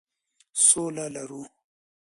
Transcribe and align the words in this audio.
سوله 0.65 1.05
لرو. 1.13 1.43